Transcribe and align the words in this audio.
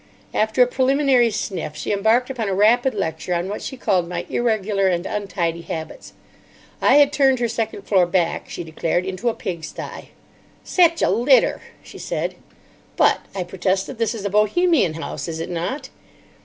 After 0.33 0.63
a 0.63 0.65
preliminary 0.65 1.29
sniff 1.29 1.75
she 1.75 1.93
embarked 1.93 2.31
upon 2.31 2.49
a 2.49 2.55
rapid 2.55 2.95
lecture 2.95 3.35
on 3.35 3.47
what 3.49 3.61
she 3.61 3.77
called 3.77 4.09
my 4.09 4.25
irregular 4.31 4.87
and 4.87 5.05
untidy 5.05 5.61
habits. 5.61 6.13
I 6.81 6.95
had 6.95 7.13
turned 7.13 7.37
her 7.37 7.47
second 7.47 7.83
floor 7.83 8.07
back, 8.07 8.49
she 8.49 8.63
declared, 8.63 9.05
into 9.05 9.29
a 9.29 9.35
pig 9.35 9.63
stye. 9.63 10.09
"Sech 10.63 11.03
a 11.03 11.09
litter," 11.11 11.61
she 11.83 11.99
said. 11.99 12.33
"But," 12.97 13.19
I 13.35 13.43
protested, 13.43 13.99
"this 13.99 14.15
is 14.15 14.25
a 14.25 14.31
Bohemian 14.31 14.95
house, 14.95 15.27
is 15.27 15.39
it 15.39 15.51
not?" 15.51 15.89